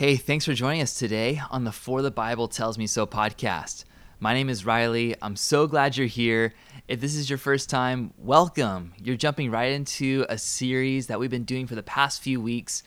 [0.00, 3.84] Hey, thanks for joining us today on the For the Bible Tells Me So podcast.
[4.18, 5.14] My name is Riley.
[5.20, 6.54] I'm so glad you're here.
[6.88, 8.94] If this is your first time, welcome.
[8.96, 12.82] You're jumping right into a series that we've been doing for the past few weeks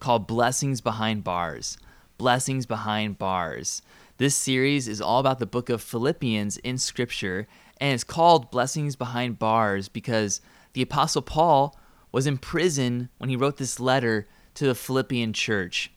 [0.00, 1.78] called Blessings Behind Bars.
[2.18, 3.80] Blessings Behind Bars.
[4.18, 7.48] This series is all about the book of Philippians in Scripture,
[7.80, 10.42] and it's called Blessings Behind Bars because
[10.74, 11.74] the Apostle Paul
[12.12, 15.90] was in prison when he wrote this letter to the Philippian church.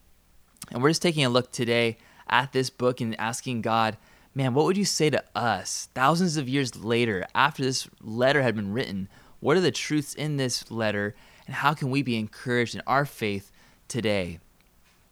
[0.71, 3.97] And we're just taking a look today at this book and asking God,
[4.33, 8.55] man, what would you say to us thousands of years later after this letter had
[8.55, 9.09] been written?
[9.39, 13.05] What are the truths in this letter, and how can we be encouraged in our
[13.05, 13.51] faith
[13.87, 14.39] today?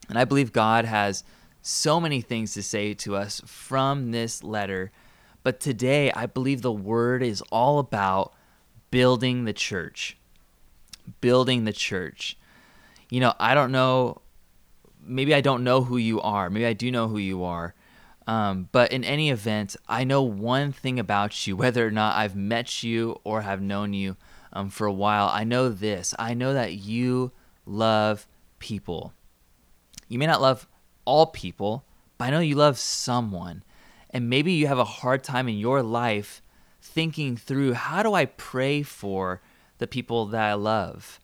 [0.08, 1.24] And I believe God has
[1.62, 4.92] so many things to say to us from this letter.
[5.44, 8.34] But today, I believe the word is all about
[8.90, 10.18] building the church.
[11.20, 12.38] Building the church.
[13.10, 14.21] You know, I don't know
[15.04, 16.50] maybe I don't know who you are.
[16.50, 17.74] Maybe I do know who you are.
[18.28, 22.36] Um, but in any event, I know one thing about you, whether or not I've
[22.36, 24.18] met you or have known you
[24.54, 25.30] um, for a while.
[25.32, 26.14] I know this.
[26.20, 27.32] I know that you
[27.66, 28.28] love
[28.60, 29.14] people.
[30.08, 30.68] You may not love
[31.06, 31.86] all people,
[32.18, 33.64] but I know you love someone.
[34.10, 36.42] And maybe you have a hard time in your life
[36.82, 39.42] thinking through how do I pray for
[39.78, 41.20] the people that I love?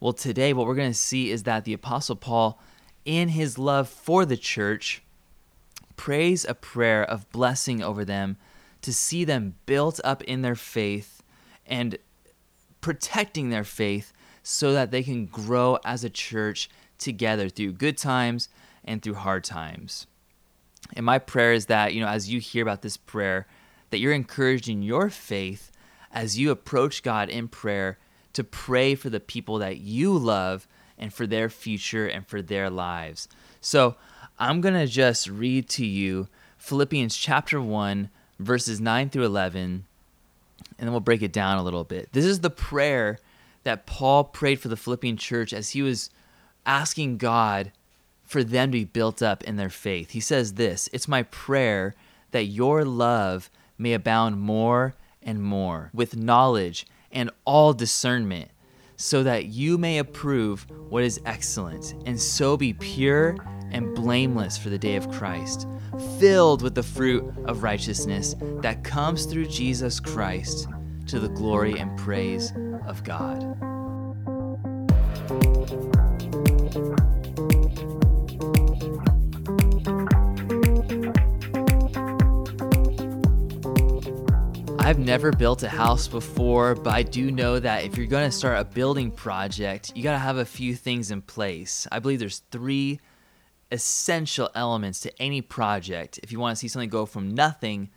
[0.00, 2.58] Well, today, what we're going to see is that the Apostle Paul
[3.04, 5.02] in his love for the church,
[5.96, 8.36] prays a prayer of blessing over them
[8.82, 11.22] to see them built up in their faith
[11.66, 11.98] and
[12.80, 18.48] protecting their faith so that they can grow as a church together through good times
[18.84, 20.06] and through hard times.
[20.94, 23.46] And my prayer is that, you know, as you hear about this prayer,
[23.90, 25.70] that you're encouraged in your faith
[26.12, 27.98] as you approach God in prayer
[28.32, 30.66] to pray for the people that you love
[31.00, 33.26] and for their future and for their lives.
[33.60, 33.96] So
[34.38, 39.84] I'm going to just read to you Philippians chapter 1, verses 9 through 11, and
[40.78, 42.12] then we'll break it down a little bit.
[42.12, 43.18] This is the prayer
[43.64, 46.10] that Paul prayed for the Philippian church as he was
[46.64, 47.72] asking God
[48.22, 50.10] for them to be built up in their faith.
[50.10, 51.94] He says this It's my prayer
[52.30, 58.50] that your love may abound more and more with knowledge and all discernment
[59.00, 63.34] so that you may approve what is excellent, and so be pure
[63.70, 65.66] and blameless for the day of Christ,
[66.18, 70.68] filled with the fruit of righteousness that comes through Jesus Christ
[71.06, 72.52] to the glory and praise
[72.86, 73.56] of God.
[84.90, 88.36] I've never built a house before, but I do know that if you're going to
[88.36, 91.86] start a building project, you got to have a few things in place.
[91.92, 92.98] I believe there's three
[93.70, 97.88] essential elements to any project if you want to see something go from nothing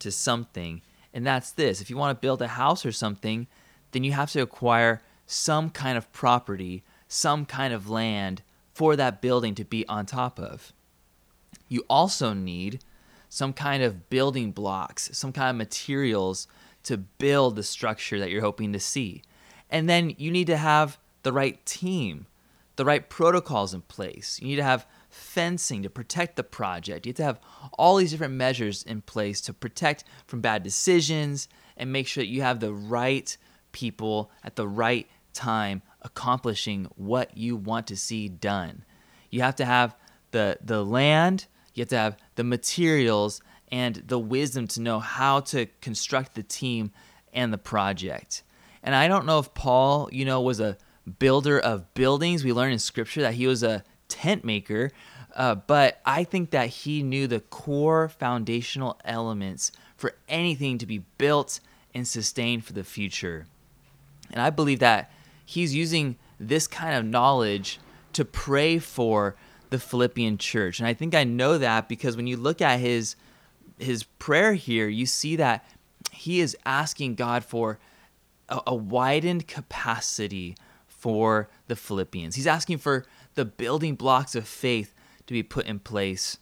[0.00, 0.82] to something.
[1.14, 3.46] And that's this if you want to build a house or something,
[3.92, 8.42] then you have to acquire some kind of property, some kind of land
[8.74, 10.74] for that building to be on top of.
[11.70, 12.80] You also need
[13.32, 16.46] some kind of building blocks, some kind of materials
[16.82, 19.22] to build the structure that you're hoping to see.
[19.70, 22.26] And then you need to have the right team,
[22.76, 24.38] the right protocols in place.
[24.38, 27.06] You need to have fencing to protect the project.
[27.06, 27.40] You have to have
[27.78, 32.28] all these different measures in place to protect from bad decisions and make sure that
[32.28, 33.34] you have the right
[33.72, 38.84] people at the right time accomplishing what you want to see done.
[39.30, 39.96] You have to have
[40.32, 43.40] the the land you have to have the materials
[43.70, 46.92] and the wisdom to know how to construct the team
[47.32, 48.42] and the project.
[48.82, 50.76] And I don't know if Paul, you know, was a
[51.18, 52.44] builder of buildings.
[52.44, 54.90] We learn in scripture that he was a tent maker,
[55.34, 60.98] uh, but I think that he knew the core foundational elements for anything to be
[61.16, 61.60] built
[61.94, 63.46] and sustained for the future.
[64.30, 65.10] And I believe that
[65.44, 67.78] he's using this kind of knowledge
[68.14, 69.36] to pray for
[69.72, 70.78] the Philippian church.
[70.78, 73.16] And I think I know that because when you look at his
[73.78, 75.64] his prayer here, you see that
[76.12, 77.80] he is asking God for
[78.48, 80.54] a, a widened capacity
[80.86, 82.36] for the Philippians.
[82.36, 84.94] He's asking for the building blocks of faith
[85.26, 86.36] to be put in place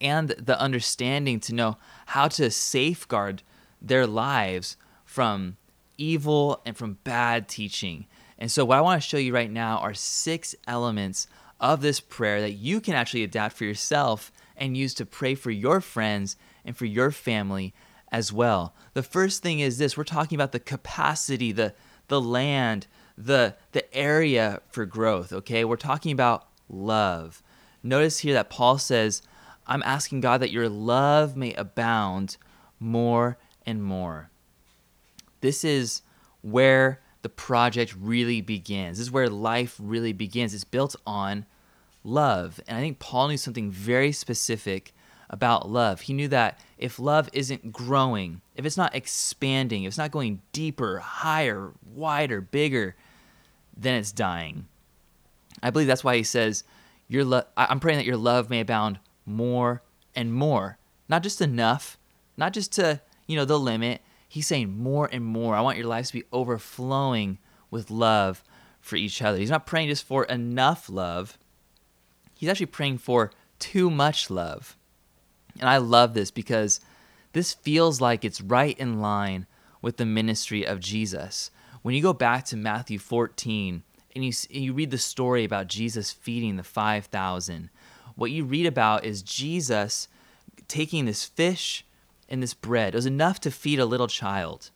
[0.00, 3.42] and the understanding to know how to safeguard
[3.80, 5.56] their lives from
[5.96, 8.06] evil and from bad teaching.
[8.36, 11.28] And so, what I want to show you right now are six elements
[11.62, 15.52] of this prayer that you can actually adapt for yourself and use to pray for
[15.52, 17.72] your friends and for your family
[18.10, 18.74] as well.
[18.94, 21.72] The first thing is this we're talking about the capacity, the,
[22.08, 25.64] the land, the, the area for growth, okay?
[25.64, 27.42] We're talking about love.
[27.82, 29.22] notice here that Paul says,
[29.66, 32.36] I'm asking God that your love may abound
[32.80, 34.30] more and more.
[35.40, 36.02] This is
[36.42, 38.98] where the project really begins.
[38.98, 40.52] This is where life really begins.
[40.54, 41.46] It's built on
[42.04, 42.60] love.
[42.66, 44.92] And I think Paul knew something very specific
[45.30, 46.02] about love.
[46.02, 50.42] He knew that if love isn't growing, if it's not expanding, if it's not going
[50.52, 52.94] deeper, higher, wider, bigger,
[53.76, 54.66] then it's dying.
[55.62, 56.64] I believe that's why he says,
[57.08, 59.82] "Your lo- I'm praying that your love may abound more
[60.14, 60.78] and more,
[61.08, 61.98] not just enough,
[62.36, 64.02] not just to you know the limit.
[64.28, 65.54] He's saying more and more.
[65.54, 67.38] I want your lives to be overflowing
[67.70, 68.42] with love
[68.80, 69.38] for each other.
[69.38, 71.38] He's not praying just for enough love.
[72.42, 73.30] He's actually praying for
[73.60, 74.76] too much love.
[75.60, 76.80] And I love this because
[77.34, 79.46] this feels like it's right in line
[79.80, 81.52] with the ministry of Jesus.
[81.82, 83.84] When you go back to Matthew 14
[84.16, 87.70] and you, you read the story about Jesus feeding the 5,000,
[88.16, 90.08] what you read about is Jesus
[90.66, 91.86] taking this fish
[92.28, 92.92] and this bread.
[92.94, 94.70] It was enough to feed a little child.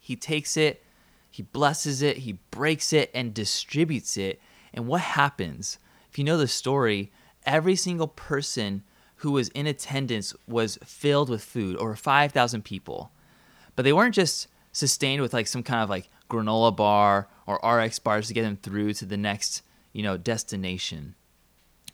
[0.00, 0.82] He takes it,
[1.30, 4.40] he blesses it, he breaks it, and distributes it.
[4.74, 5.78] And what happens?
[6.16, 7.12] If you know the story,
[7.44, 8.84] every single person
[9.16, 13.12] who was in attendance was filled with food, over 5,000 people.
[13.74, 17.98] But they weren't just sustained with like some kind of like granola bar or RX
[17.98, 19.60] bars to get them through to the next,
[19.92, 21.16] you know, destination.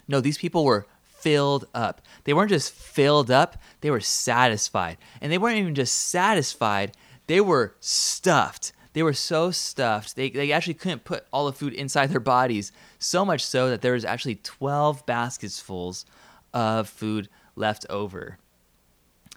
[0.07, 2.01] No, these people were filled up.
[2.23, 4.99] They weren't just filled up, they were satisfied.
[5.21, 6.93] And they weren't even just satisfied,
[7.27, 8.73] they were stuffed.
[8.93, 12.73] They were so stuffed, they, they actually couldn't put all the food inside their bodies.
[12.99, 16.05] So much so that there was actually 12 baskets fulls
[16.53, 18.39] of food left over.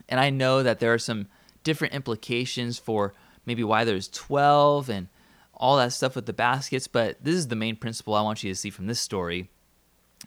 [0.09, 1.27] And I know that there are some
[1.63, 3.13] different implications for
[3.45, 5.07] maybe why there's 12 and
[5.53, 8.51] all that stuff with the baskets, but this is the main principle I want you
[8.51, 9.49] to see from this story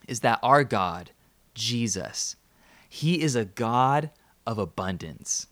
[0.07, 1.11] is that our God,
[1.55, 2.37] Jesus,
[2.89, 4.11] he is a God
[4.47, 5.49] of abundance.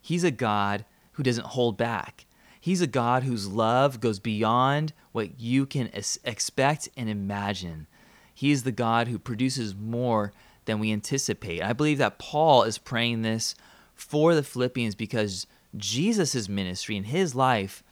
[0.00, 2.26] He's a God who doesn't hold back.
[2.60, 5.90] He's a God whose love goes beyond what you can
[6.24, 7.86] expect and imagine.
[8.34, 10.32] He is the God who produces more
[10.66, 11.62] than we anticipate.
[11.62, 13.54] I believe that Paul is praying this
[13.94, 15.46] for the Philippians because
[15.76, 17.82] Jesus' ministry and his life,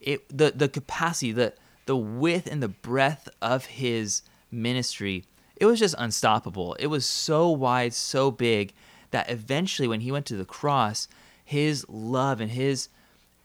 [0.00, 1.54] it the, the capacity, the
[1.86, 5.24] the width and the breadth of his ministry,
[5.56, 6.74] it was just unstoppable.
[6.74, 8.72] It was so wide, so big
[9.10, 11.08] that eventually when he went to the cross,
[11.44, 12.88] his love and his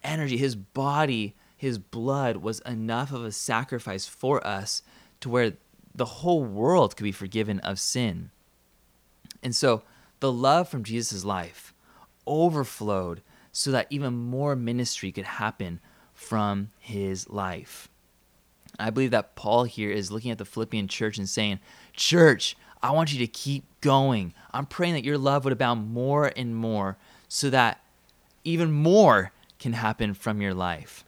[0.03, 4.81] energy, his body, his blood was enough of a sacrifice for us
[5.21, 5.53] to where
[5.93, 8.31] the whole world could be forgiven of sin.
[9.43, 9.83] And so
[10.19, 11.73] the love from Jesus' life
[12.25, 15.79] overflowed so that even more ministry could happen
[16.13, 17.89] from his life.
[18.77, 21.59] I believe that Paul here is looking at the Philippian church and saying,
[21.93, 24.33] Church, I want you to keep going.
[24.53, 26.97] I'm praying that your love would abound more and more
[27.27, 27.81] so that
[28.43, 31.03] even more can happen from your life.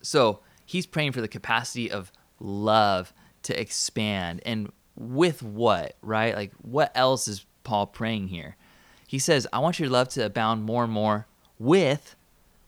[0.00, 3.12] So he's praying for the capacity of love
[3.42, 4.40] to expand.
[4.46, 6.34] And with what, right?
[6.34, 8.56] Like, what else is Paul praying here?
[9.06, 11.26] He says, I want your love to abound more and more
[11.58, 12.16] with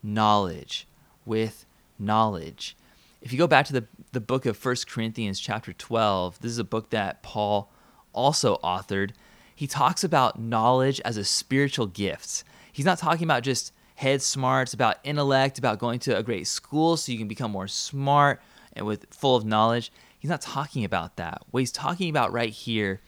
[0.02, 0.86] knowledge.
[1.24, 1.64] With
[1.98, 2.76] knowledge.
[3.22, 6.58] If you go back to the, the book of First Corinthians, chapter 12, this is
[6.58, 7.70] a book that Paul
[8.12, 9.12] also authored.
[9.54, 12.44] He talks about knowledge as a spiritual gift.
[12.70, 16.96] He's not talking about just head smarts, about intellect, about going to a great school
[16.96, 18.41] so you can become more smart
[18.72, 19.93] and with full of knowledge.
[20.19, 21.43] He's not talking about that.
[21.51, 23.01] What he's talking about right here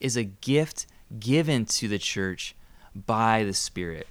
[0.00, 0.86] is a gift
[1.18, 2.54] given to the church
[2.94, 4.06] by the Spirit.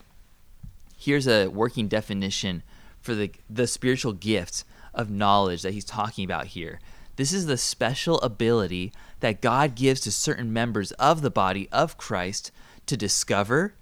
[0.97, 2.63] Here's a working definition
[3.01, 4.63] for the, the spiritual gift
[4.93, 6.79] of knowledge that he's talking about here.
[7.15, 11.97] This is the special ability that God gives to certain members of the body of
[11.97, 12.51] Christ
[12.87, 13.75] to discover,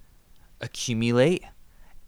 [0.59, 1.43] accumulate,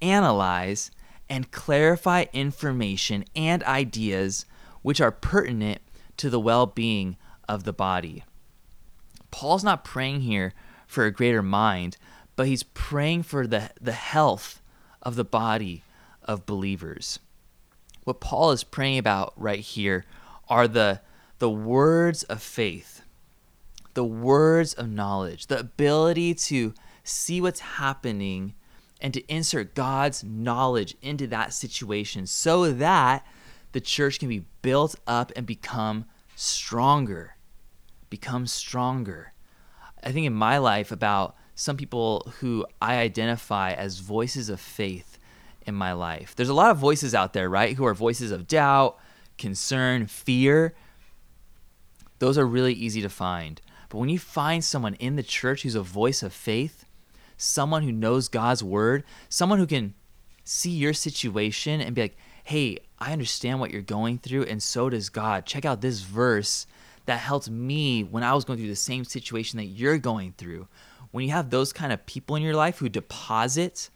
[0.04, 0.92] analyze,
[1.30, 4.46] and clarify information and ideas
[4.82, 5.82] which are pertinent
[6.18, 7.18] to the well being
[7.48, 8.24] of the body.
[9.32, 10.54] Paul's not praying here
[10.86, 11.98] for a greater mind,
[12.36, 14.62] but he's praying for the, the health
[15.02, 15.84] of the body
[16.24, 17.20] of believers.
[18.04, 20.06] What Paul is praying about right here
[20.50, 21.02] are the,
[21.40, 23.02] the words of faith,
[23.94, 28.54] the words of knowledge, the ability to see what's happening
[29.04, 33.28] and to insert God's knowledge into that situation so that
[33.74, 36.06] the church can be built up and become
[36.36, 37.36] stronger.
[38.10, 39.34] Become stronger.
[40.02, 45.20] I think in my life about some people who I identify as voices of faith
[45.66, 46.34] in my life.
[46.36, 47.76] There's a lot of voices out there, right?
[47.76, 48.98] Who are voices of doubt,
[49.38, 50.74] concern, fear.
[52.20, 53.60] Those are really easy to find.
[53.90, 56.83] But when you find someone in the church who's a voice of faith,
[57.38, 59.94] someone who knows God's word, someone who can
[60.44, 64.90] see your situation and be like, hey, I understand what you're going through, and so
[64.90, 65.46] does God.
[65.46, 66.68] Check out this verse
[67.06, 70.68] that helped me when I was going through the same situation that you're going through.
[71.12, 73.90] When you have those kind of people in your life who deposit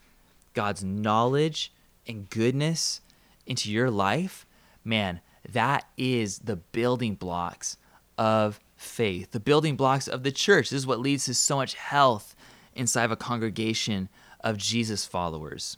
[0.53, 1.71] God's knowledge
[2.05, 3.01] and goodness
[3.45, 4.45] into your life,
[4.83, 7.77] man, that is the building blocks
[8.17, 10.69] of faith, the building blocks of the church.
[10.69, 12.35] This is what leads to so much health
[12.77, 14.09] inside of a congregation
[14.41, 15.77] of Jesus followers.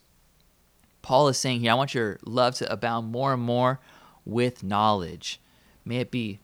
[1.01, 3.79] Paul is saying here, I want your love to abound more and more
[4.25, 5.39] with knowledge.
[5.85, 6.39] May it be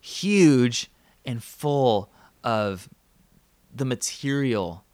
[0.00, 0.90] huge
[1.24, 2.10] and full
[2.42, 2.88] of
[3.74, 4.84] the material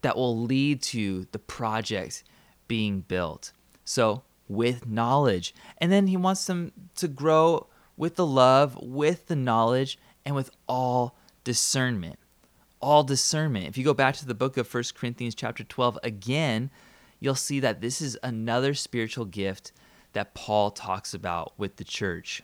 [0.00, 2.24] that will lead to the project
[2.68, 3.52] being built.
[3.84, 5.54] So, with knowledge.
[5.78, 10.50] And then he wants them to grow with the love, with the knowledge, and with
[10.68, 12.18] all discernment.
[12.80, 13.66] All discernment.
[13.66, 16.70] If you go back to the book of First Corinthians, chapter 12, again,
[17.20, 19.72] you'll see that this is another spiritual gift
[20.12, 22.42] that Paul talks about with the church.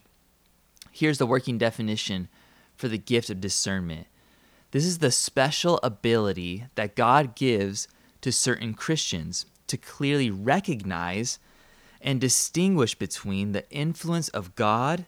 [0.90, 2.28] Here's the working definition
[2.76, 4.06] for the gift of discernment
[4.72, 7.88] this is the special ability that God gives
[8.22, 11.38] to certain Christians to clearly recognize
[12.00, 15.04] and distinguish between the influence of God,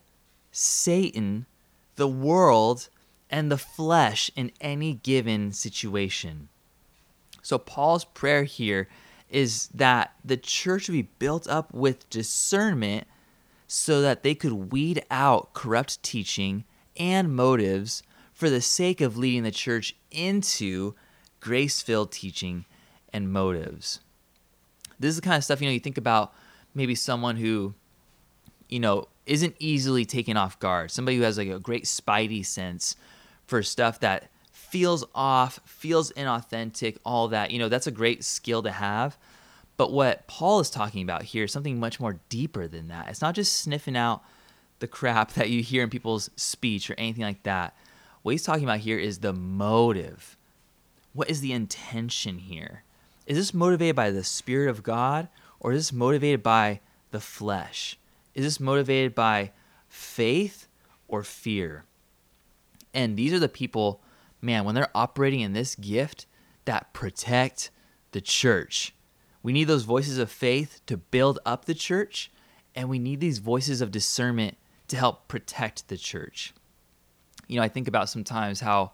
[0.53, 1.47] Satan,
[1.97, 2.89] the world,
[3.31, 6.49] and the flesh in any given situation.
[7.43, 8.89] So, Paul's prayer here
[9.29, 13.07] is that the church would be built up with discernment
[13.67, 16.65] so that they could weed out corrupt teaching
[16.97, 18.03] and motives
[18.33, 20.95] for the sake of leading the church into
[21.41, 22.65] grace filled teaching
[23.13, 24.01] and motives.
[24.99, 26.33] This is the kind of stuff, you know, you think about
[26.75, 27.75] maybe someone who,
[28.69, 32.97] you know, isn't easily taken off guard, somebody who has like a great spidey sense
[33.47, 37.51] for stuff that feels off, feels inauthentic, all that.
[37.51, 39.17] You know, that's a great skill to have.
[39.77, 43.09] But what Paul is talking about here is something much more deeper than that.
[43.09, 44.23] It's not just sniffing out
[44.79, 47.77] the crap that you hear in people's speech or anything like that.
[48.23, 50.37] What he's talking about here is the motive.
[51.13, 52.83] What is the intention here?
[53.27, 55.29] Is this motivated by the Spirit of God
[55.61, 57.99] or is this motivated by the flesh?
[58.35, 59.53] Is this motivated by
[59.89, 60.67] faith
[61.09, 61.85] or fear?
[62.95, 64.01] And these are the people,
[64.41, 66.27] man, when they're operating in this gift
[66.65, 67.71] that protect
[68.13, 68.95] the church.
[69.43, 72.31] We need those voices of faith to build up the church,
[72.75, 74.57] and we need these voices of discernment
[74.89, 76.55] to help protect the church.
[77.49, 78.93] You know, I think about sometimes how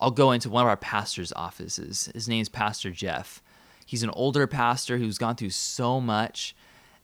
[0.00, 2.10] I'll go into one of our pastor's offices.
[2.14, 3.42] His name's Pastor Jeff.
[3.84, 6.54] He's an older pastor who's gone through so much.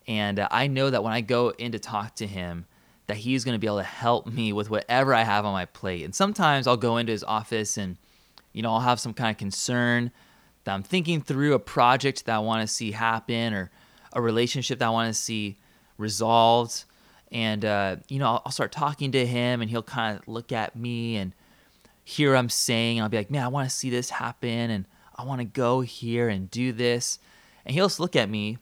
[0.06, 2.66] And uh, I know that when I go in to talk to him,
[3.06, 5.66] that he's going to be able to help me with whatever I have on my
[5.66, 6.04] plate.
[6.04, 7.96] And sometimes I'll go into his office and,
[8.52, 10.10] you know, I'll have some kind of concern
[10.64, 13.70] that I'm thinking through a project that I want to see happen or
[14.12, 15.56] a relationship that I want to see
[15.98, 16.84] resolved.
[17.30, 20.50] And, uh, you know, I'll, I'll start talking to him and he'll kind of look
[20.50, 21.32] at me and
[22.02, 22.98] hear what I'm saying.
[22.98, 24.70] And I'll be like, man, I want to see this happen.
[24.70, 24.84] And
[25.16, 27.18] I want to go here and do this.
[27.64, 28.58] And he'll just look at me.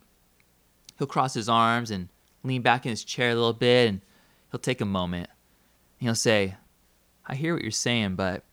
[0.99, 2.09] He'll cross his arms and
[2.43, 3.89] lean back in his chair a little bit.
[3.89, 4.01] And
[4.55, 5.29] he'll take a moment.
[5.99, 6.55] And he'll say,
[7.27, 8.45] I hear what you're saying, but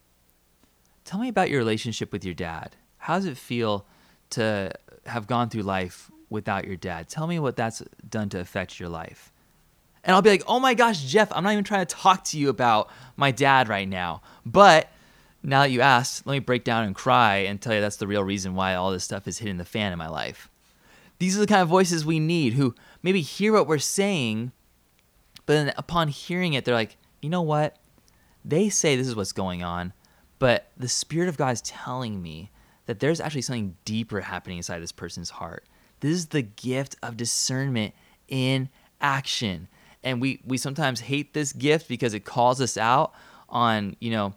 [1.06, 2.76] tell me about your relationship with your dad.
[2.98, 3.86] How does it feel
[4.32, 4.72] to
[5.06, 7.08] have gone through life without your dad?
[7.08, 9.32] Tell me what that's done to affect your life.
[10.04, 12.40] And I'll be like, oh my gosh, Jeff, I'm not even trying to talk to
[12.40, 14.24] you about my dad right now.
[14.44, 14.90] But
[15.44, 18.08] now that you asked, let me break down and cry and tell you that's the
[18.08, 20.50] real reason why all this stuff is hitting the fan in my life.
[21.20, 24.52] These are the kind of voices we need who maybe hear what we're saying,
[25.52, 27.76] but then upon hearing it, they're like, you know what?
[28.46, 29.92] They say this is what's going on,
[30.40, 32.52] but the Spirit of God is telling me
[32.86, 35.66] that there's actually something deeper happening inside this person's heart.
[36.00, 37.94] This is the gift of discernment
[38.30, 38.70] in
[39.02, 39.68] action.
[40.06, 43.12] And we, we sometimes hate this gift because it calls us out
[43.50, 44.34] on, you know,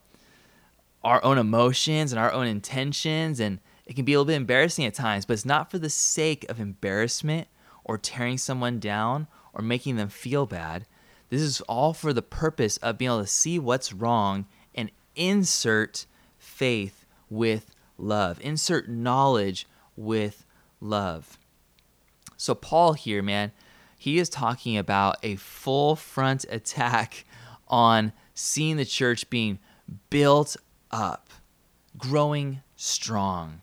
[1.05, 4.85] our own emotions and our own intentions and it can be a little bit embarrassing
[4.85, 7.47] at times but it's not for the sake of embarrassment
[7.85, 10.87] or tearing someone down or making them feel bad
[11.35, 16.07] this is all for the purpose of being able to see what's wrong and insert
[16.39, 20.45] faith with love insert knowledge with
[20.81, 21.39] love
[22.37, 23.53] so paul here man
[23.97, 27.25] he is talking about a full front attack
[27.69, 29.59] on seeing the church being
[30.11, 30.57] built
[30.91, 31.31] up,
[31.97, 33.63] growing strong,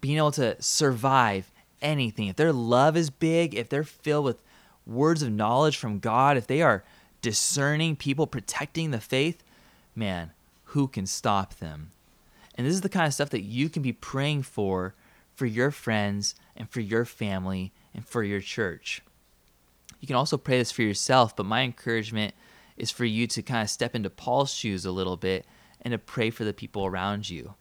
[0.00, 1.50] being able to survive
[1.82, 2.28] anything.
[2.28, 4.42] If their love is big, if they're filled with
[4.86, 6.84] words of knowledge from God, if they are
[7.22, 9.42] discerning people protecting the faith,
[9.94, 10.32] man,
[10.64, 11.92] who can stop them?
[12.54, 14.94] And this is the kind of stuff that you can be praying for
[15.34, 19.02] for your friends and for your family and for your church.
[20.00, 22.34] You can also pray this for yourself, but my encouragement
[22.76, 25.46] is for you to kind of step into Paul's shoes a little bit
[25.80, 27.54] and to pray for the people around you.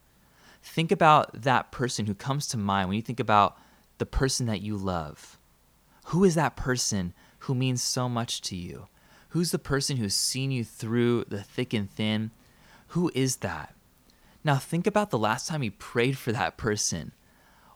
[0.62, 3.58] Think about that person who comes to mind when you think about
[3.98, 5.38] the person that you love.
[6.06, 8.88] Who is that person who means so much to you?
[9.30, 12.32] Who's the person who's seen you through the thick and thin?
[12.90, 13.74] Who is that?
[14.44, 17.14] Now, think about the last time you prayed for that person.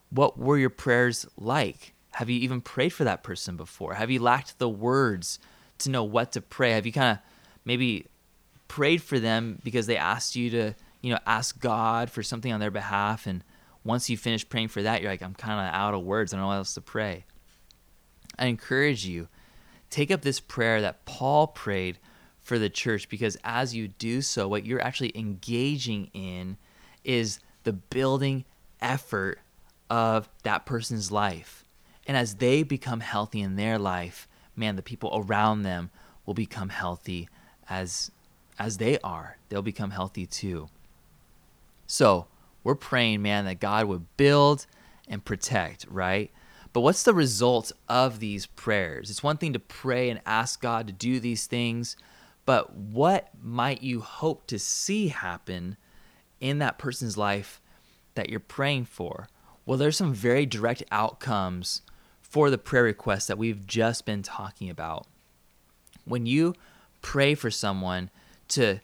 [0.10, 1.93] What were your prayers like?
[2.12, 3.96] Have you even prayed for that person before?
[3.96, 5.39] Have you lacked the words
[5.79, 6.72] to know what to pray?
[6.72, 7.24] Have you kind of
[7.65, 8.05] maybe
[8.67, 12.60] prayed for them because they asked you to, you know, ask God for something on
[12.60, 13.43] their behalf and
[13.84, 16.34] once you finish praying for that, you're like, I'm kind of out of words.
[16.34, 17.25] I don't know what else to pray.
[18.38, 19.27] I encourage you,
[19.89, 21.98] take up this prayer that Paul prayed
[22.41, 26.58] for the church because as you do so, what you're actually engaging in
[27.03, 28.46] is the building
[28.82, 29.39] effort
[29.89, 31.65] of that person's life.
[32.06, 35.89] And as they become healthy in their life, man, the people around them
[36.25, 37.27] will become healthy
[37.70, 38.12] as
[38.60, 39.38] as they are.
[39.50, 40.70] They'll become healthy too.
[41.86, 42.27] So,
[42.63, 44.65] we're praying, man, that God would build
[45.08, 46.32] and protect, right?
[46.74, 49.09] But what's the result of these prayers?
[49.09, 51.95] It's one thing to pray and ask God to do these things,
[52.45, 55.77] but what might you hope to see happen
[56.39, 57.62] in that person's life
[58.15, 59.27] that you're praying for?
[59.65, 61.81] Well, there's some very direct outcomes
[62.21, 65.07] for the prayer request that we've just been talking about.
[66.05, 66.55] When you
[67.01, 68.09] pray for someone
[68.50, 68.79] to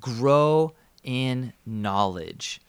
[0.00, 2.60] grow in knowledge,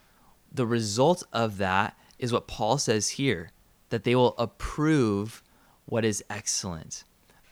[0.51, 3.51] the result of that is what Paul says here
[3.93, 5.43] that they will approve
[5.85, 7.03] what is excellent.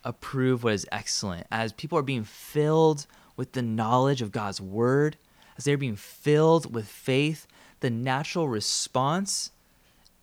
[0.03, 1.45] Approve what is excellent.
[1.51, 3.05] As people are being filled
[3.37, 5.17] with the knowledge of God's word,
[5.55, 7.45] as they're being filled with faith,
[7.81, 9.51] the natural response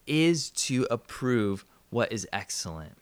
[0.09, 2.97] is to approve what is excellent.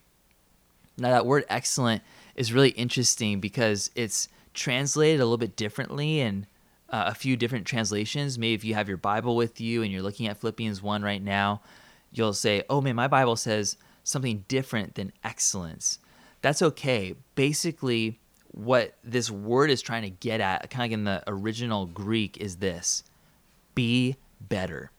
[0.95, 2.03] Now, that word excellent
[2.35, 6.45] is really interesting because it's translated a little bit differently in
[6.91, 8.37] uh, a few different translations.
[8.37, 11.23] Maybe if you have your Bible with you and you're looking at Philippians 1 right
[11.23, 11.61] now,
[12.11, 15.99] you'll say, oh man, my Bible says something different than excellence.
[16.41, 17.15] That's okay.
[17.35, 18.19] Basically,
[18.51, 22.57] what this word is trying to get at, kind of in the original Greek, is
[22.57, 23.03] this
[23.75, 24.91] be better.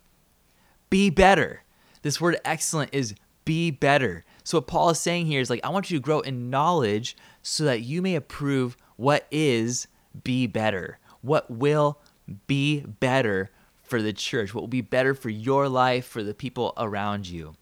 [0.90, 1.64] Be better.
[2.02, 4.24] This word excellent is be better.
[4.44, 7.16] So, what Paul is saying here is like, I want you to grow in knowledge
[7.42, 9.88] so that you may approve what is
[10.22, 12.00] be better, what will
[12.46, 13.50] be better
[13.88, 17.54] for the church, what will be better for your life, for the people around you.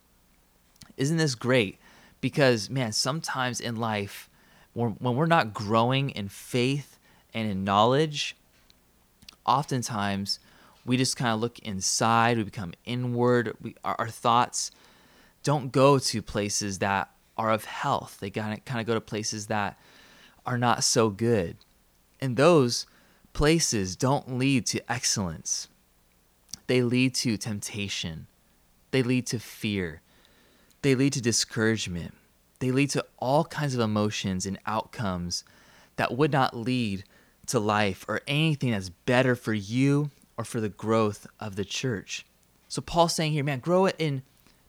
[0.96, 1.78] Isn't this great?
[2.20, 4.28] Because, man, sometimes in life,
[4.72, 6.98] when we're not growing in faith
[7.32, 8.36] and in knowledge,
[9.46, 10.38] oftentimes
[10.84, 14.70] we just kind of look inside, we become inward, we, our, our thoughts
[15.42, 18.18] don't go to places that are of health.
[18.20, 19.78] They kind of kind of go to places that
[20.44, 21.56] are not so good.
[22.20, 22.86] And those
[23.32, 25.68] places don't lead to excellence
[26.66, 28.26] they lead to temptation,
[28.90, 30.00] they lead to fear,
[30.82, 32.14] they lead to discouragement,
[32.58, 35.44] they lead to all kinds of emotions and outcomes
[35.96, 37.04] that would not lead
[37.46, 42.26] to life or anything that's better for you or for the growth of the church.
[42.68, 44.22] So Paul's saying here, man, grow it in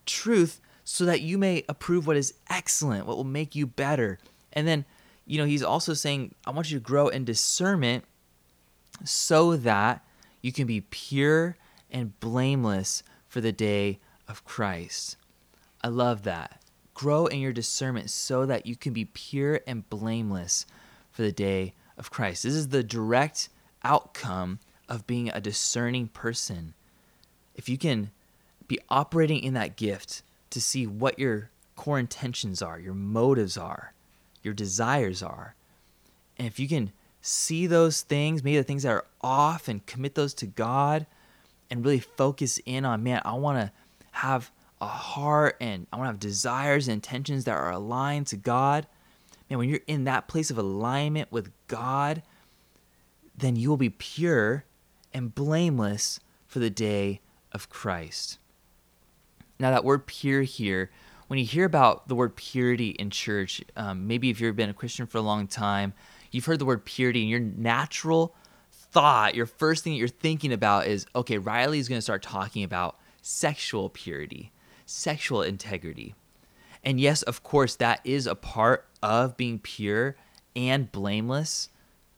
[0.06, 4.20] truth so that you may approve what is excellent, what will make you better.
[4.54, 4.86] And then,
[5.26, 8.06] you know, he's also saying, I want you to grow in discernment
[9.04, 10.06] so that
[10.42, 11.58] you can be pure
[11.92, 15.18] and blameless for the day of Christ.
[15.84, 16.62] I love that.
[16.94, 20.66] Grow in your discernment so that you can be pure and blameless
[21.12, 22.44] for the day of Christ.
[22.44, 23.50] This is the direct
[23.84, 26.74] outcome of being a discerning person.
[27.56, 28.12] If you can
[28.68, 33.94] be operating in that gift to see what your core intentions are, your motives are,
[34.44, 35.56] your desires are,
[36.38, 40.16] and if you can see those things, maybe the things that are off, and commit
[40.16, 41.06] those to God
[41.70, 43.72] and really focus in on, man, I want to
[44.12, 48.38] have a heart and I want to have desires and intentions that are aligned to
[48.38, 48.88] God.
[49.50, 52.22] Man, when you're in that place of alignment with God,
[53.36, 54.66] then you will be pure
[55.14, 58.40] and blameless for the day of Christ.
[59.60, 60.92] Now, that word pure here,
[61.28, 64.74] when you hear about the word purity in church, um, maybe if you've been a
[64.74, 65.94] Christian for a long time,
[66.32, 68.36] you've heard the word purity, and your natural
[68.92, 72.64] thought, your first thing that you're thinking about is okay, Riley's going to start talking
[72.64, 74.52] about sexual purity,
[74.86, 76.16] sexual integrity.
[76.84, 80.16] And yes, of course, that is a part of being pure
[80.56, 81.70] and blameless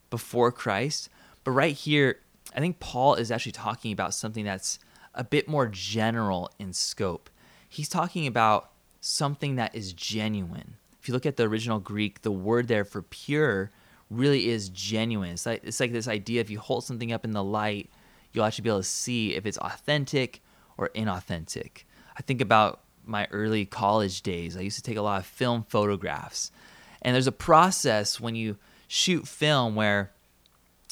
[0.10, 1.10] before Christ.
[1.44, 2.20] But right here,
[2.56, 4.80] I think Paul is actually talking about something that's
[5.14, 7.30] a bit more general in scope.
[7.68, 10.76] He's talking about something that is genuine.
[11.02, 13.72] If you look at the original Greek, the word there for pure
[14.10, 15.32] really is genuine.
[15.32, 17.90] It's like, it's like this idea if you hold something up in the light,
[18.32, 20.42] you'll actually be able to see if it's authentic
[20.78, 21.84] or inauthentic.
[22.18, 24.56] I think about my early college days.
[24.56, 26.52] I used to take a lot of film photographs.
[27.02, 30.12] And there's a process when you shoot film where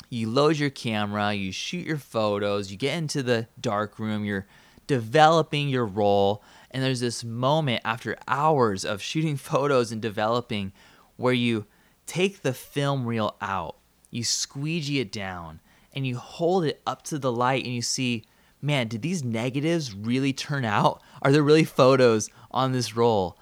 [0.10, 4.48] you load your camera, you shoot your photos, you get into the dark room, you're
[4.86, 10.72] developing your roll, and there's this moment after hours of shooting photos and developing
[11.18, 11.66] where you
[12.08, 13.76] take the film reel out,
[14.10, 15.60] you squeegee it down,
[15.94, 18.24] and you hold it up to the light and you see,
[18.62, 21.02] man, did these negatives really turn out?
[21.22, 23.38] Are there really photos on this roll?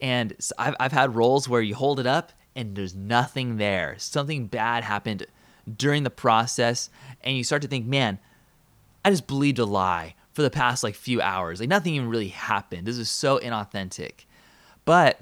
[0.00, 3.94] And I've, I've had rolls where you hold it up and there's nothing there.
[3.98, 5.26] Something bad happened
[5.76, 6.90] during the process,
[7.22, 8.18] and you start to think, man,
[9.04, 11.60] I just believed a lie for the past like few hours.
[11.60, 12.86] Like nothing even really happened.
[12.86, 14.24] This is so inauthentic.
[14.84, 15.20] But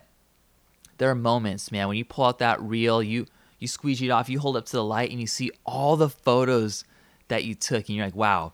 [0.98, 3.26] there are moments, man, when you pull out that reel, you
[3.58, 6.08] you squeegee it off, you hold up to the light, and you see all the
[6.08, 6.84] photos
[7.26, 8.52] that you took, and you're like, wow,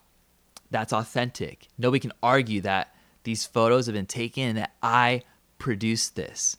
[0.70, 1.68] that's authentic.
[1.76, 5.22] Nobody can argue that these photos have been taken and that I
[5.58, 6.56] produced this.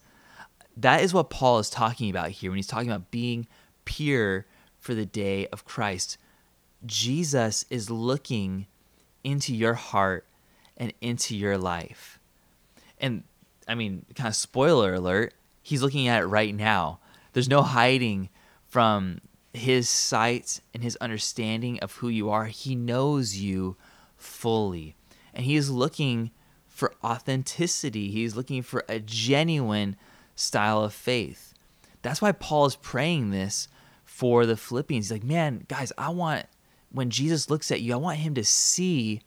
[0.77, 3.47] That is what Paul is talking about here when he's talking about being
[3.85, 4.45] pure
[4.79, 6.17] for the day of Christ.
[6.85, 8.67] Jesus is looking
[9.23, 10.25] into your heart
[10.77, 12.19] and into your life.
[12.99, 13.23] And
[13.67, 15.33] I mean, kind of spoiler alert,
[15.65, 16.99] he's looking at it right now.
[17.33, 18.29] There's no hiding
[18.67, 19.19] from
[19.51, 22.45] his sight and his understanding of who you are.
[22.45, 23.75] He knows you
[24.15, 24.95] fully.
[25.33, 26.29] And he is looking
[26.67, 28.11] for authenticity.
[28.11, 29.95] He's looking for a genuine
[30.35, 31.55] style of faith.
[32.03, 33.67] That's why Paul is praying this
[34.03, 35.05] for the Philippians.
[35.05, 36.45] He's like, man, guys, I want,
[36.91, 39.21] when Jesus looks at you, I want him to see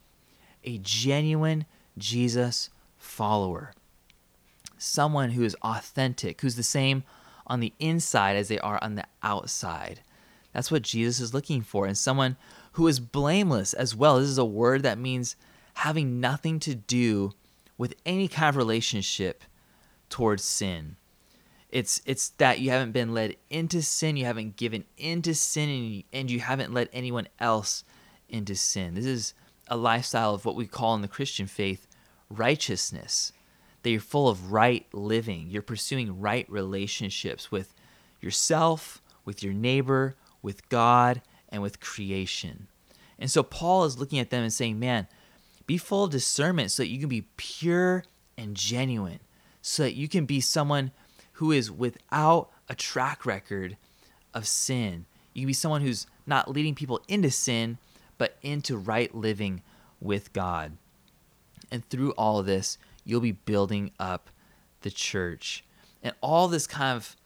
[0.63, 3.73] a genuine Jesus follower.
[4.79, 7.05] Someone who is authentic, who's the same
[7.47, 10.01] on the inside as they are on the outside.
[10.53, 11.87] That's what Jesus is looking for.
[11.87, 12.37] And someone
[12.73, 14.19] who is blameless as well.
[14.19, 15.37] This is a word that means
[15.75, 17.33] having nothing to do
[17.77, 19.45] with any kind of relationship
[20.09, 20.97] towards sin.
[21.71, 25.85] It's it's that you haven't been led into sin, you haven't given into sin, and
[25.91, 27.85] you, and you haven't led anyone else
[28.29, 28.95] into sin.
[28.95, 29.35] This is
[29.69, 31.87] a lifestyle of what we call in the Christian faith
[32.31, 33.33] righteousness.
[33.83, 35.47] That you're full of right living.
[35.49, 37.75] You're pursuing right relationships with
[38.21, 42.67] yourself, with your neighbor, with God, and with creation.
[43.19, 45.07] And so Paul is looking at them and saying, man,
[45.67, 48.05] be full of discernment so that you can be pure
[48.37, 49.21] and genuine,
[49.61, 50.93] so that you can be someone
[51.33, 53.77] who is without a track record
[54.35, 55.07] of sin.
[55.35, 57.79] You can be someone who's not leading people into sin,
[58.19, 59.63] but into right living
[60.01, 60.77] with God.
[61.71, 64.29] And through all of this, you'll be building up
[64.83, 65.65] the church.
[66.03, 67.17] And all this kind of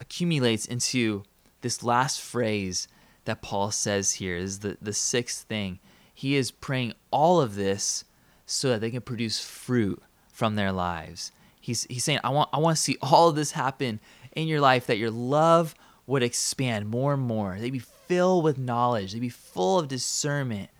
[0.00, 1.22] accumulates into
[1.60, 2.88] this last phrase
[3.24, 5.78] that Paul says here is the, the sixth thing.
[6.12, 8.04] He is praying all of this
[8.44, 11.30] so that they can produce fruit from their lives.
[11.60, 14.00] He's, he's saying, I want, I want to see all of this happen
[14.32, 17.56] in your life, that your love would expand more and more.
[17.58, 20.70] They'd be filled with knowledge, they'd be full of discernment.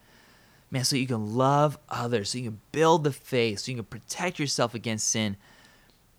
[0.71, 3.85] Man, so you can love others, so you can build the faith, so you can
[3.85, 5.37] protect yourself against sin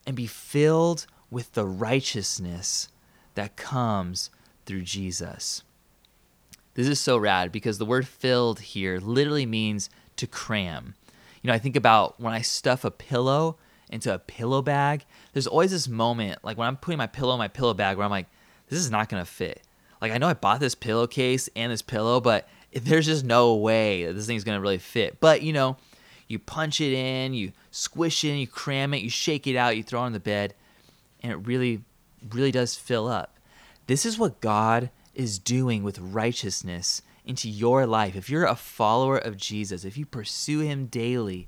[0.07, 2.89] and be filled with the righteousness
[3.33, 4.29] that comes
[4.65, 5.63] through Jesus.
[6.75, 10.95] This is so rad because the word filled here literally means to cram.
[11.41, 13.57] You know, I think about when I stuff a pillow
[13.89, 17.39] into a pillow bag, there's always this moment, like when I'm putting my pillow in
[17.39, 18.27] my pillow bag, where I'm like,
[18.67, 19.61] this is not gonna fit.
[20.01, 22.47] Like I know I bought this pillowcase and this pillow, but
[22.83, 25.19] there's just no way that this thing's gonna really fit.
[25.19, 25.77] But you know,
[26.27, 29.77] you punch it in, you squish it in, you cram it, you shake it out,
[29.77, 30.53] you throw it on the bed,
[31.21, 31.81] and it really,
[32.29, 33.37] really does fill up.
[33.87, 38.15] This is what God is doing with righteousness into your life.
[38.15, 41.47] If you're a follower of Jesus, if you pursue Him daily,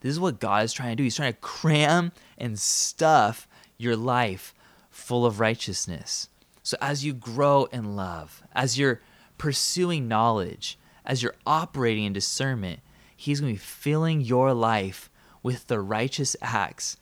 [0.00, 1.02] this is what God is trying to do.
[1.02, 4.54] He's trying to cram and stuff your life
[4.90, 6.28] full of righteousness.
[6.62, 9.00] So as you grow in love, as you're
[9.38, 12.80] pursuing knowledge, as you're operating in discernment,
[13.16, 15.10] He's going to be filling your life
[15.42, 16.96] with the righteous acts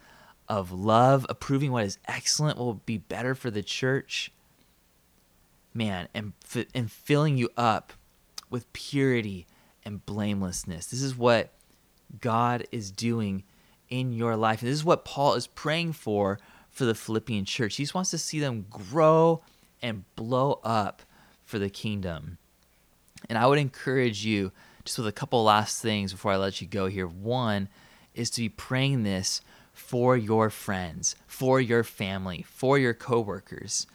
[0.48, 4.32] of love, approving what is excellent, what will be better for the church.
[5.74, 6.32] Man, and,
[6.74, 7.92] and filling you up
[8.48, 9.46] with purity
[9.84, 10.86] and blamelessness.
[10.86, 11.52] This is what
[12.20, 13.44] God is doing
[13.88, 14.62] in your life.
[14.62, 16.38] And this is what Paul is praying for
[16.70, 17.76] for the Philippian church.
[17.76, 19.42] He just wants to see them grow
[19.82, 21.02] and blow up
[21.46, 22.36] for the kingdom.
[23.30, 24.52] And I would encourage you,
[24.84, 27.06] just with a couple last things before I let you go here.
[27.06, 27.68] One
[28.14, 29.40] is to be praying this
[29.72, 33.86] for your friends, for your family, for your coworkers.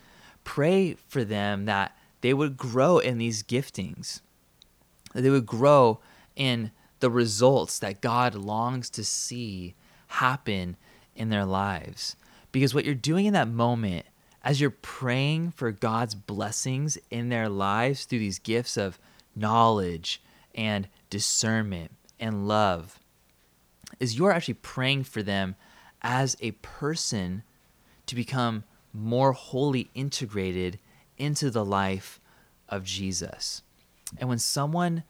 [0.44, 4.22] Pray for them that they would grow in these giftings,
[5.14, 6.00] that they would grow
[6.36, 9.76] in the results that God longs to see
[10.08, 10.78] happen
[11.16, 12.16] in their lives.
[12.52, 14.06] Because what you're doing in that moment,
[14.44, 19.00] as you're praying for God's blessings in their lives through these gifts of
[19.36, 20.22] knowledge
[20.56, 23.00] and discernment and love,
[24.00, 25.56] is you're actually praying for them
[26.02, 27.44] as a person
[28.08, 30.80] to become more wholly integrated
[31.18, 32.20] into the life
[32.68, 33.62] of Jesus.
[34.18, 35.04] And when someone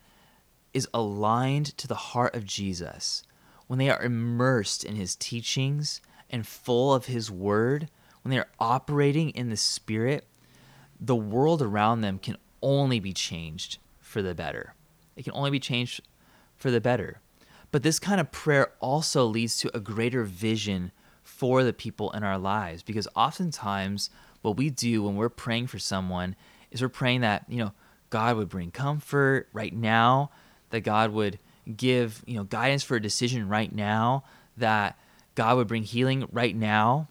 [0.74, 3.24] is aligned to the heart of Jesus,
[3.67, 7.89] when they are immersed in his teachings and full of his word,
[8.21, 10.25] when they are operating in the spirit,
[10.99, 14.75] the world around them can only be changed for the better.
[15.15, 16.01] It can only be changed
[16.55, 17.19] for the better.
[17.71, 20.91] But this kind of prayer also leads to a greater vision
[21.23, 24.10] for the people in our lives because oftentimes
[24.41, 26.36] what we do when we're praying for someone
[26.71, 27.71] is we're praying that, you know,
[28.10, 30.31] God would bring comfort right now,
[30.71, 31.39] that God would
[31.77, 34.23] give, you know, guidance for a decision right now,
[34.57, 34.97] that
[35.36, 37.07] God would bring healing right now.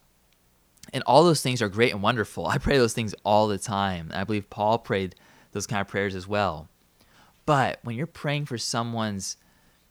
[0.93, 2.47] And all those things are great and wonderful.
[2.47, 4.11] I pray those things all the time.
[4.13, 5.15] I believe Paul prayed
[5.53, 6.69] those kind of prayers as well.
[7.47, 9.37] But when you're praying for someone's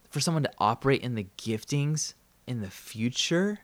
[0.09, 2.13] for someone to operate in the giftings
[2.47, 3.59] in the future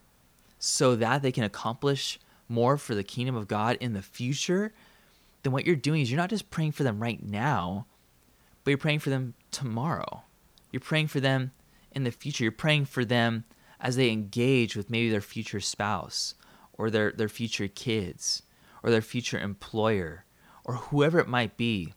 [0.60, 4.74] so that they can accomplish more for the kingdom of God in the future,
[5.41, 7.88] then what you're doing is you're not just praying for them right now,
[8.63, 10.24] but you're praying for them tomorrow.
[10.71, 11.52] You're praying for them
[11.91, 12.43] in the future.
[12.43, 13.45] You're praying for them
[13.80, 16.36] as they engage with maybe their future spouse
[16.77, 18.43] or their, their future kids
[18.83, 20.25] or their future employer
[20.63, 21.93] or whoever it might be.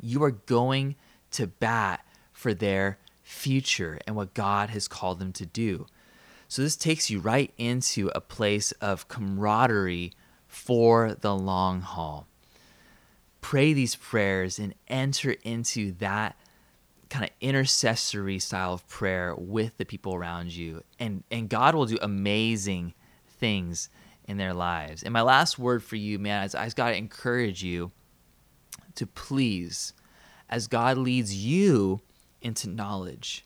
[0.00, 0.96] You are going
[1.32, 5.86] to bat for their future and what God has called them to do.
[6.48, 10.12] So this takes you right into a place of camaraderie
[10.46, 12.28] for the long haul.
[13.40, 16.36] Pray these prayers and enter into that
[17.10, 21.86] kind of intercessory style of prayer with the people around you and and God will
[21.86, 22.94] do amazing
[23.38, 23.88] things
[24.26, 25.02] in their lives.
[25.02, 27.92] And my last word for you, man, is I just got to encourage you
[28.94, 29.92] to please
[30.48, 32.00] as God leads you
[32.40, 33.44] into knowledge,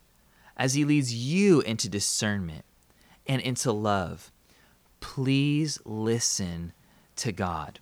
[0.57, 2.65] as he leads you into discernment
[3.27, 4.33] and into love,
[5.01, 6.73] please listen
[7.17, 7.79] to God.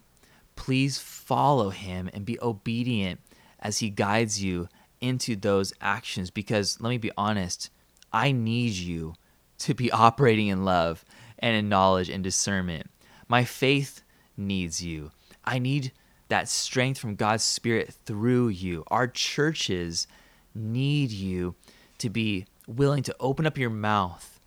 [0.55, 3.21] Please follow him and be obedient
[3.61, 4.69] as he guides you
[5.01, 7.71] into those actions because let me be honest,
[8.12, 9.14] I need you
[9.59, 11.05] to be operating in love
[11.38, 12.90] and in knowledge and discernment.
[13.29, 14.03] My faith
[14.37, 15.11] needs you.
[15.44, 15.92] I need
[16.29, 18.85] that strength from God's Spirit through you.
[18.88, 20.07] Our churches
[20.55, 21.55] need you
[21.99, 24.40] to be willing to open up your mouth,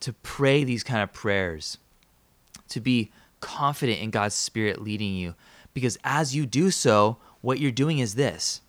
[0.00, 1.78] to pray these kind of prayers,
[2.68, 5.34] to be confident in God's Spirit leading you.
[5.74, 8.62] Because as you do so, what you're doing is this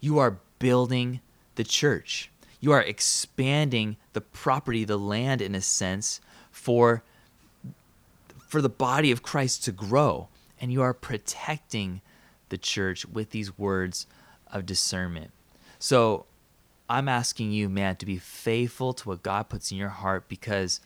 [0.00, 1.20] you are building
[1.56, 2.30] the church.
[2.60, 6.20] You are expanding the property, the land in a sense,
[6.60, 7.02] for,
[8.46, 10.28] for the body of Christ to grow.
[10.60, 12.02] And you are protecting
[12.50, 14.06] the church with these words
[14.52, 15.30] of discernment.
[15.78, 16.26] So
[16.88, 20.80] I'm asking you, man, to be faithful to what God puts in your heart because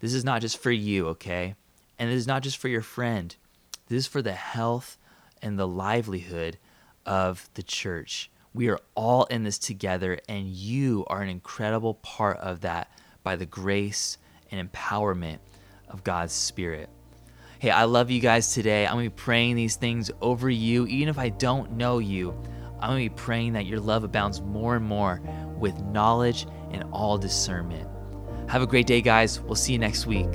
[0.00, 1.54] this is not just for you, okay?
[1.98, 3.36] And it is not just for your friend.
[3.88, 4.98] This is for the health
[5.40, 6.58] and the livelihood
[7.06, 8.30] of the church.
[8.54, 12.90] We are all in this together, and you are an incredible part of that
[13.22, 14.18] by the grace
[14.52, 15.38] and empowerment
[15.88, 16.88] of God's Spirit.
[17.58, 18.86] Hey, I love you guys today.
[18.86, 20.86] I'm going to be praying these things over you.
[20.86, 22.30] Even if I don't know you,
[22.80, 25.20] I'm going to be praying that your love abounds more and more
[25.56, 27.88] with knowledge and all discernment.
[28.48, 29.40] Have a great day, guys.
[29.40, 30.32] We'll see you next week.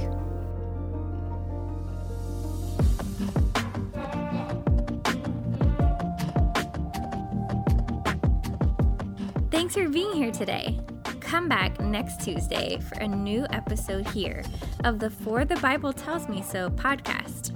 [9.52, 10.80] Thanks for being here today.
[11.28, 14.44] Come back next Tuesday for a new episode here
[14.86, 17.52] of the For the Bible Tells Me So podcast.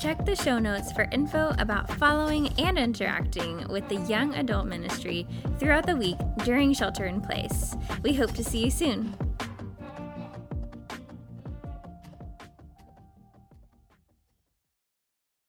[0.00, 5.26] Check the show notes for info about following and interacting with the Young Adult Ministry
[5.58, 7.74] throughout the week during Shelter in Place.
[8.04, 9.12] We hope to see you soon.